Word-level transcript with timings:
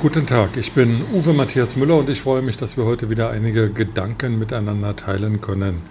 Guten 0.00 0.28
Tag, 0.28 0.56
ich 0.56 0.74
bin 0.74 1.02
Uwe 1.12 1.32
Matthias 1.32 1.74
Müller 1.74 1.96
und 1.96 2.08
ich 2.08 2.20
freue 2.20 2.40
mich, 2.40 2.56
dass 2.56 2.76
wir 2.76 2.84
heute 2.84 3.10
wieder 3.10 3.30
einige 3.30 3.68
Gedanken 3.68 4.38
miteinander 4.38 4.94
teilen 4.94 5.40
können. 5.40 5.82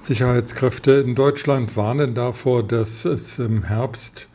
Sicherheitskräfte 0.00 0.92
in 0.92 1.14
Deutschland 1.14 1.74
warnen 1.74 2.14
davor, 2.14 2.62
dass 2.62 3.06
es 3.06 3.38
im 3.38 3.62
Herbst 3.62 4.28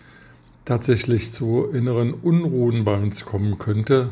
tatsächlich 0.66 1.32
zu 1.32 1.66
inneren 1.72 2.16
Unruhen 2.16 2.84
bei 2.84 2.96
uns 2.96 3.26
kommen 3.26 3.60
könnte. 3.60 4.10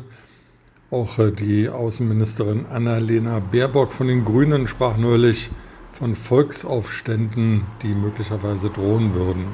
Auch 0.92 1.18
äh, 1.18 1.32
die 1.32 1.68
Außenministerin 1.68 2.66
Annalena 2.66 3.40
Baerbock 3.40 3.92
von 3.92 4.06
den 4.06 4.24
Grünen 4.24 4.68
sprach 4.68 4.96
neulich 4.96 5.50
von 5.92 6.14
Volksaufständen, 6.14 7.62
die 7.82 7.96
möglicherweise 7.96 8.70
drohen 8.70 9.12
würden. 9.12 9.46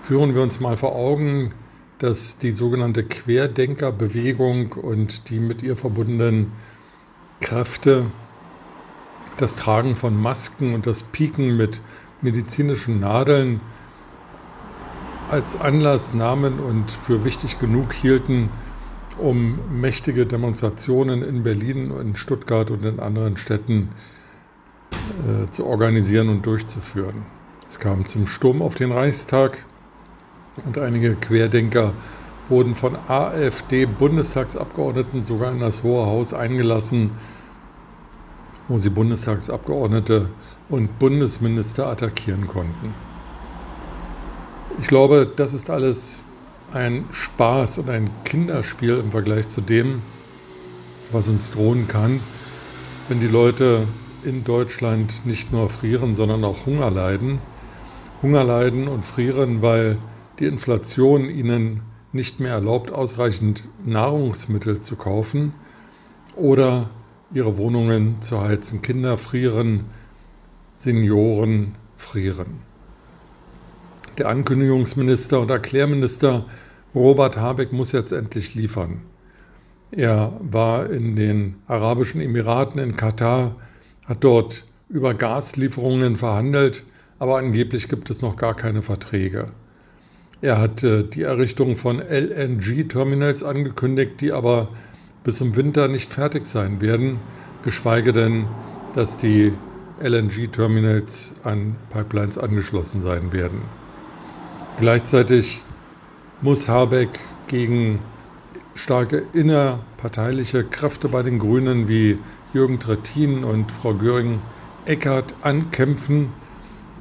Führen 0.00 0.34
wir 0.34 0.40
uns 0.40 0.60
mal 0.60 0.78
vor 0.78 0.96
Augen, 0.96 1.52
dass 1.98 2.38
die 2.38 2.52
sogenannte 2.52 3.02
Querdenkerbewegung 3.04 4.72
und 4.72 5.30
die 5.30 5.38
mit 5.38 5.62
ihr 5.62 5.76
verbundenen 5.76 6.52
Kräfte 7.40 8.06
das 9.36 9.56
Tragen 9.56 9.96
von 9.96 10.20
Masken 10.20 10.74
und 10.74 10.86
das 10.86 11.02
Pieken 11.02 11.56
mit 11.56 11.80
medizinischen 12.22 13.00
Nadeln 13.00 13.60
als 15.30 15.60
Anlass 15.60 16.14
nahmen 16.14 16.58
und 16.58 16.90
für 16.90 17.24
wichtig 17.24 17.58
genug 17.58 17.92
hielten, 17.92 18.50
um 19.18 19.58
mächtige 19.80 20.26
Demonstrationen 20.26 21.22
in 21.22 21.42
Berlin, 21.42 21.92
in 22.00 22.16
Stuttgart 22.16 22.70
und 22.70 22.84
in 22.84 23.00
anderen 23.00 23.36
Städten 23.36 23.90
äh, 25.26 25.50
zu 25.50 25.66
organisieren 25.66 26.28
und 26.28 26.46
durchzuführen. 26.46 27.26
Es 27.68 27.78
kam 27.78 28.06
zum 28.06 28.26
Sturm 28.26 28.62
auf 28.62 28.74
den 28.74 28.92
Reichstag, 28.92 29.58
und 30.64 30.78
einige 30.78 31.14
Querdenker 31.14 31.92
wurden 32.48 32.74
von 32.74 32.96
AfD-Bundestagsabgeordneten 33.08 35.22
sogar 35.22 35.52
in 35.52 35.60
das 35.60 35.82
Hohe 35.82 36.06
Haus 36.06 36.32
eingelassen, 36.32 37.10
wo 38.68 38.78
sie 38.78 38.88
Bundestagsabgeordnete 38.90 40.30
und 40.68 40.98
Bundesminister 40.98 41.86
attackieren 41.86 42.48
konnten. 42.48 42.94
Ich 44.80 44.86
glaube, 44.86 45.28
das 45.34 45.54
ist 45.54 45.70
alles 45.70 46.20
ein 46.72 47.06
Spaß 47.10 47.78
und 47.78 47.90
ein 47.90 48.10
Kinderspiel 48.24 48.98
im 48.98 49.10
Vergleich 49.10 49.48
zu 49.48 49.60
dem, 49.60 50.02
was 51.10 51.28
uns 51.28 51.50
drohen 51.50 51.88
kann, 51.88 52.20
wenn 53.08 53.18
die 53.20 53.26
Leute 53.26 53.88
in 54.22 54.44
Deutschland 54.44 55.24
nicht 55.24 55.52
nur 55.52 55.70
frieren, 55.70 56.14
sondern 56.14 56.44
auch 56.44 56.66
Hunger 56.66 56.90
leiden. 56.90 57.40
Hunger 58.22 58.44
leiden 58.44 58.88
und 58.88 59.06
frieren, 59.06 59.62
weil 59.62 59.96
die 60.38 60.46
Inflation 60.46 61.28
ihnen 61.28 61.82
nicht 62.12 62.40
mehr 62.40 62.52
erlaubt, 62.52 62.90
ausreichend 62.90 63.64
Nahrungsmittel 63.84 64.80
zu 64.80 64.96
kaufen 64.96 65.52
oder 66.36 66.90
ihre 67.32 67.58
Wohnungen 67.58 68.22
zu 68.22 68.40
heizen. 68.40 68.80
Kinder 68.82 69.18
frieren, 69.18 69.86
Senioren 70.76 71.74
frieren. 71.96 72.60
Der 74.16 74.28
Ankündigungsminister 74.28 75.40
und 75.40 75.50
Erklärminister 75.50 76.46
Robert 76.94 77.36
Habeck 77.36 77.72
muss 77.72 77.92
jetzt 77.92 78.12
endlich 78.12 78.54
liefern. 78.54 79.02
Er 79.90 80.38
war 80.40 80.90
in 80.90 81.16
den 81.16 81.56
Arabischen 81.66 82.20
Emiraten 82.20 82.80
in 82.80 82.96
Katar, 82.96 83.56
hat 84.06 84.24
dort 84.24 84.64
über 84.88 85.14
Gaslieferungen 85.14 86.16
verhandelt, 86.16 86.84
aber 87.18 87.38
angeblich 87.38 87.88
gibt 87.88 88.10
es 88.10 88.22
noch 88.22 88.36
gar 88.36 88.54
keine 88.54 88.82
Verträge. 88.82 89.52
Er 90.40 90.58
hat 90.58 90.84
äh, 90.84 91.02
die 91.02 91.22
Errichtung 91.22 91.76
von 91.76 92.00
LNG-Terminals 92.00 93.42
angekündigt, 93.42 94.20
die 94.20 94.30
aber 94.30 94.68
bis 95.24 95.36
zum 95.36 95.56
Winter 95.56 95.88
nicht 95.88 96.12
fertig 96.12 96.46
sein 96.46 96.80
werden, 96.80 97.18
geschweige 97.64 98.12
denn, 98.12 98.46
dass 98.94 99.18
die 99.18 99.52
LNG-Terminals 100.00 101.34
an 101.42 101.74
Pipelines 101.90 102.38
angeschlossen 102.38 103.02
sein 103.02 103.32
werden. 103.32 103.62
Gleichzeitig 104.78 105.64
muss 106.40 106.68
Habeck 106.68 107.18
gegen 107.48 107.98
starke 108.76 109.24
innerparteiliche 109.32 110.62
Kräfte 110.62 111.08
bei 111.08 111.24
den 111.24 111.40
Grünen 111.40 111.88
wie 111.88 112.18
Jürgen 112.54 112.78
Trittin 112.78 113.42
und 113.42 113.72
Frau 113.72 113.92
Göring-Eckardt 113.92 115.34
ankämpfen, 115.42 116.28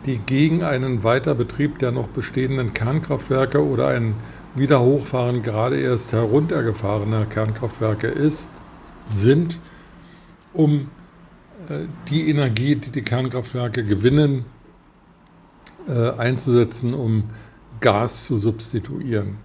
die 0.05 0.19
gegen 0.19 0.63
einen 0.63 1.03
Weiterbetrieb 1.03 1.79
der 1.79 1.91
noch 1.91 2.07
bestehenden 2.07 2.73
Kernkraftwerke 2.73 3.63
oder 3.63 3.87
ein 3.87 4.15
Wiederhochfahren 4.55 5.43
gerade 5.43 5.79
erst 5.79 6.13
heruntergefahrener 6.13 7.25
Kernkraftwerke 7.25 8.07
ist, 8.07 8.49
sind, 9.09 9.59
um 10.53 10.89
äh, 11.69 11.85
die 12.09 12.29
Energie, 12.29 12.75
die 12.75 12.91
die 12.91 13.03
Kernkraftwerke 13.03 13.83
gewinnen, 13.83 14.45
äh, 15.87 16.11
einzusetzen, 16.11 16.93
um 16.93 17.25
Gas 17.79 18.25
zu 18.25 18.37
substituieren. 18.37 19.37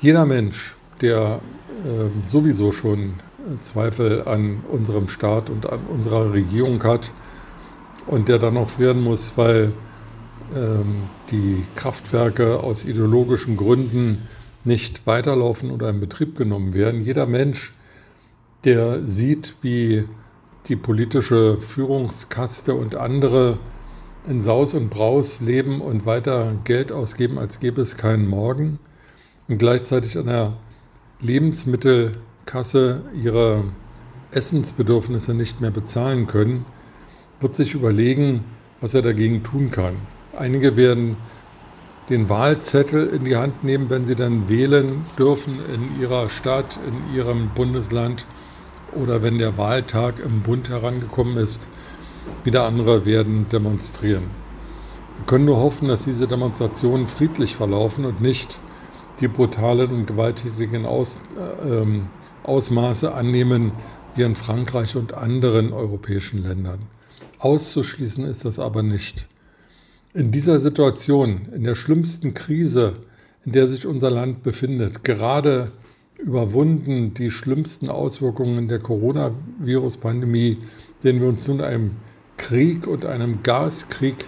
Jeder 0.00 0.26
Mensch, 0.26 0.76
der 1.00 1.40
ähm, 1.86 2.22
sowieso 2.24 2.72
schon 2.72 3.14
Zweifel 3.60 4.26
an 4.26 4.62
unserem 4.68 5.08
Staat 5.08 5.50
und 5.50 5.70
an 5.70 5.80
unserer 5.86 6.32
Regierung 6.32 6.82
hat, 6.82 7.12
und 8.06 8.28
der 8.28 8.38
dann 8.38 8.54
noch 8.54 8.70
frieren 8.70 9.00
muss, 9.00 9.36
weil 9.36 9.72
ähm, 10.54 11.04
die 11.30 11.64
Kraftwerke 11.74 12.60
aus 12.60 12.84
ideologischen 12.84 13.56
Gründen 13.56 14.28
nicht 14.64 15.06
weiterlaufen 15.06 15.70
oder 15.70 15.90
in 15.90 16.00
Betrieb 16.00 16.36
genommen 16.36 16.74
werden. 16.74 17.02
Jeder 17.02 17.26
Mensch, 17.26 17.74
der 18.64 19.06
sieht, 19.06 19.56
wie 19.62 20.08
die 20.66 20.76
politische 20.76 21.58
Führungskaste 21.58 22.74
und 22.74 22.94
andere 22.94 23.58
in 24.26 24.40
Saus 24.40 24.72
und 24.72 24.88
Braus 24.88 25.40
leben 25.40 25.82
und 25.82 26.06
weiter 26.06 26.54
Geld 26.64 26.92
ausgeben, 26.92 27.38
als 27.38 27.60
gäbe 27.60 27.82
es 27.82 27.98
keinen 27.98 28.26
Morgen 28.26 28.78
und 29.48 29.58
gleichzeitig 29.58 30.16
an 30.16 30.26
der 30.26 30.54
Lebensmittelkasse 31.20 33.02
ihre 33.22 33.64
Essensbedürfnisse 34.30 35.34
nicht 35.34 35.60
mehr 35.60 35.70
bezahlen 35.70 36.26
können, 36.26 36.64
wird 37.40 37.54
sich 37.54 37.74
überlegen, 37.74 38.44
was 38.80 38.94
er 38.94 39.02
dagegen 39.02 39.42
tun 39.42 39.70
kann. 39.70 39.96
Einige 40.36 40.76
werden 40.76 41.16
den 42.10 42.28
Wahlzettel 42.28 43.06
in 43.08 43.24
die 43.24 43.36
Hand 43.36 43.64
nehmen, 43.64 43.88
wenn 43.88 44.04
sie 44.04 44.14
dann 44.14 44.48
wählen 44.48 45.04
dürfen 45.18 45.58
in 45.72 46.00
ihrer 46.00 46.28
Stadt, 46.28 46.78
in 46.86 47.16
ihrem 47.16 47.50
Bundesland 47.54 48.26
oder 48.92 49.22
wenn 49.22 49.38
der 49.38 49.56
Wahltag 49.56 50.18
im 50.18 50.42
Bund 50.42 50.68
herangekommen 50.68 51.36
ist. 51.36 51.66
Wieder 52.42 52.64
andere 52.64 53.06
werden 53.06 53.46
demonstrieren. 53.50 54.24
Wir 55.18 55.26
können 55.26 55.44
nur 55.46 55.58
hoffen, 55.58 55.88
dass 55.88 56.04
diese 56.04 56.26
Demonstrationen 56.26 57.06
friedlich 57.06 57.56
verlaufen 57.56 58.04
und 58.04 58.20
nicht 58.20 58.60
die 59.20 59.28
brutalen 59.28 59.90
und 59.90 60.06
gewalttätigen 60.06 60.86
Aus, 60.86 61.20
äh, 61.38 61.86
Ausmaße 62.42 63.14
annehmen 63.14 63.72
wie 64.16 64.22
in 64.22 64.36
Frankreich 64.36 64.96
und 64.96 65.14
anderen 65.14 65.72
europäischen 65.72 66.42
Ländern. 66.42 66.80
Auszuschließen 67.44 68.24
ist 68.24 68.46
das 68.46 68.58
aber 68.58 68.82
nicht. 68.82 69.28
In 70.14 70.30
dieser 70.30 70.60
Situation, 70.60 71.48
in 71.54 71.62
der 71.64 71.74
schlimmsten 71.74 72.32
Krise, 72.32 72.94
in 73.44 73.52
der 73.52 73.66
sich 73.66 73.86
unser 73.86 74.10
Land 74.10 74.42
befindet, 74.42 75.04
gerade 75.04 75.70
überwunden 76.16 77.12
die 77.12 77.30
schlimmsten 77.30 77.90
Auswirkungen 77.90 78.68
der 78.68 78.78
Coronavirus-Pandemie, 78.78 80.56
denen 81.02 81.20
wir 81.20 81.28
uns 81.28 81.46
nun 81.46 81.60
einem 81.60 81.90
Krieg 82.38 82.86
und 82.86 83.04
einem 83.04 83.42
Gaskrieg 83.42 84.26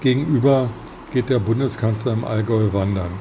gegenüber, 0.00 0.70
geht 1.12 1.28
der 1.28 1.40
Bundeskanzler 1.40 2.14
im 2.14 2.24
Allgäu 2.24 2.72
wandern. 2.72 3.12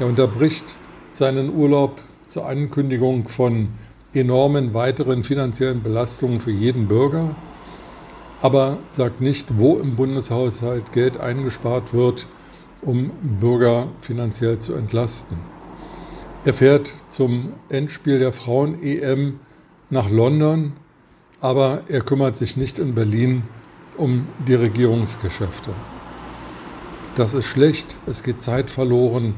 Er 0.00 0.06
unterbricht 0.06 0.76
seinen 1.12 1.54
Urlaub 1.54 2.00
zur 2.26 2.48
Ankündigung 2.48 3.28
von 3.28 3.68
enormen 4.14 4.72
weiteren 4.72 5.24
finanziellen 5.24 5.82
Belastungen 5.82 6.40
für 6.40 6.52
jeden 6.52 6.88
Bürger 6.88 7.36
aber 8.42 8.78
sagt 8.88 9.20
nicht, 9.20 9.56
wo 9.56 9.78
im 9.78 9.94
Bundeshaushalt 9.94 10.92
Geld 10.92 11.18
eingespart 11.18 11.94
wird, 11.94 12.26
um 12.82 13.12
Bürger 13.40 13.86
finanziell 14.00 14.58
zu 14.58 14.74
entlasten. 14.74 15.38
Er 16.44 16.52
fährt 16.52 16.92
zum 17.06 17.52
Endspiel 17.68 18.18
der 18.18 18.32
Frauen-EM 18.32 19.38
nach 19.90 20.10
London, 20.10 20.72
aber 21.40 21.82
er 21.86 22.00
kümmert 22.00 22.36
sich 22.36 22.56
nicht 22.56 22.80
in 22.80 22.96
Berlin 22.96 23.44
um 23.96 24.26
die 24.48 24.54
Regierungsgeschäfte. 24.54 25.70
Das 27.14 27.34
ist 27.34 27.46
schlecht, 27.46 27.96
es 28.06 28.24
geht 28.24 28.42
Zeit 28.42 28.70
verloren, 28.70 29.34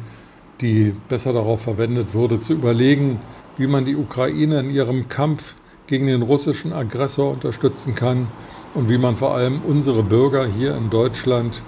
die 0.62 0.95
besser 1.11 1.35
darauf 1.35 1.61
verwendet 1.61 2.15
würde, 2.15 2.41
zu 2.41 2.55
überlegen, 2.55 3.21
wie 3.59 3.67
man 3.67 3.85
die 3.85 3.97
Ukraine 3.97 4.61
in 4.61 4.71
ihrem 4.71 5.11
Kampf 5.11 5.56
gegen 5.87 6.06
den 6.06 6.23
russischen 6.23 6.73
Aggressor 6.73 7.33
unterstützen 7.33 7.95
kann 7.95 8.29
und 8.75 8.88
wie 8.88 8.99
man 8.99 9.17
vor 9.17 9.35
allem 9.35 9.62
unsere 9.62 10.03
Bürger 10.03 10.47
hier 10.47 10.76
in 10.76 10.91
Deutschland 10.91 11.62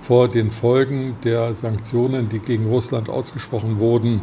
vor 0.00 0.28
den 0.28 0.50
Folgen 0.50 1.16
der 1.24 1.54
Sanktionen, 1.54 2.28
die 2.28 2.38
gegen 2.38 2.66
Russland 2.66 3.08
ausgesprochen 3.10 3.78
wurden 3.78 4.22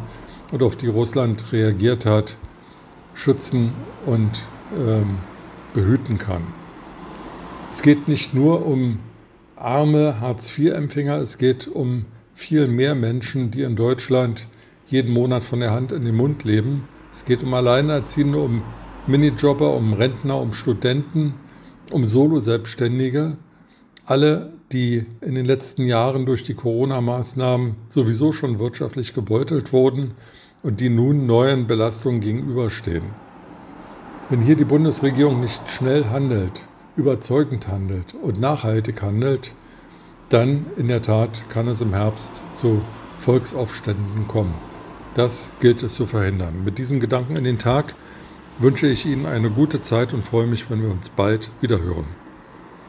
und 0.51 0.63
auf 0.63 0.75
die 0.75 0.87
Russland 0.87 1.51
reagiert 1.51 2.05
hat, 2.05 2.37
schützen 3.13 3.73
und 4.05 4.41
ähm, 4.75 5.17
behüten 5.73 6.17
kann. 6.17 6.41
Es 7.71 7.81
geht 7.81 8.07
nicht 8.07 8.33
nur 8.33 8.65
um 8.65 8.99
arme 9.55 10.19
Hartz-IV-Empfänger, 10.19 11.17
es 11.17 11.37
geht 11.37 11.67
um 11.67 12.05
viel 12.33 12.67
mehr 12.67 12.95
Menschen, 12.95 13.51
die 13.51 13.61
in 13.61 13.75
Deutschland 13.75 14.47
jeden 14.87 15.13
Monat 15.13 15.43
von 15.43 15.59
der 15.59 15.71
Hand 15.71 15.91
in 15.91 16.03
den 16.03 16.15
Mund 16.15 16.43
leben. 16.43 16.87
Es 17.11 17.25
geht 17.25 17.43
um 17.43 17.53
Alleinerziehende, 17.53 18.39
um 18.39 18.63
Minijobber, 19.07 19.75
um 19.75 19.93
Rentner, 19.93 20.39
um 20.39 20.53
Studenten, 20.53 21.35
um 21.91 22.05
Solo-Selbstständige. 22.05 23.37
Alle, 24.05 24.53
die 24.71 25.05
in 25.21 25.35
den 25.35 25.45
letzten 25.45 25.85
Jahren 25.85 26.25
durch 26.25 26.43
die 26.43 26.53
Corona-Maßnahmen 26.53 27.75
sowieso 27.87 28.31
schon 28.31 28.59
wirtschaftlich 28.59 29.13
gebeutelt 29.13 29.73
wurden 29.73 30.11
und 30.63 30.79
die 30.79 30.89
nun 30.89 31.25
neuen 31.25 31.67
Belastungen 31.67 32.21
gegenüberstehen. 32.21 33.03
Wenn 34.29 34.41
hier 34.41 34.55
die 34.55 34.65
Bundesregierung 34.65 35.39
nicht 35.39 35.69
schnell 35.69 36.05
handelt, 36.05 36.67
überzeugend 36.97 37.67
handelt 37.67 38.15
und 38.15 38.39
nachhaltig 38.39 39.01
handelt, 39.01 39.53
dann 40.29 40.65
in 40.77 40.87
der 40.87 41.03
Tat 41.03 41.47
kann 41.49 41.67
es 41.67 41.81
im 41.81 41.93
Herbst 41.93 42.33
zu 42.55 42.81
Volksaufständen 43.19 44.27
kommen. 44.27 44.53
Das 45.13 45.47
gilt 45.61 45.83
es 45.83 45.93
zu 45.93 46.07
verhindern. 46.07 46.63
Mit 46.65 46.77
diesen 46.77 46.99
Gedanken 46.99 47.35
in 47.35 47.43
den 47.43 47.59
Tag 47.59 47.95
wünsche 48.59 48.87
ich 48.87 49.05
Ihnen 49.05 49.25
eine 49.25 49.49
gute 49.49 49.81
Zeit 49.81 50.13
und 50.13 50.23
freue 50.23 50.47
mich, 50.47 50.69
wenn 50.69 50.81
wir 50.81 50.89
uns 50.89 51.09
bald 51.09 51.49
wieder 51.61 51.81
hören. 51.81 52.24